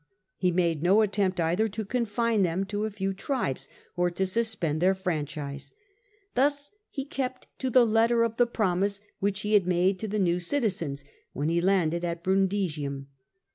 [0.35, 4.81] He made no attempt either to confine them to a few tribes or to suspend
[4.81, 5.73] their franchise.
[6.33, 10.39] Thus he kept to the letter the promise which he had made to the new
[10.39, 13.09] citizens when he landed at Brundisium.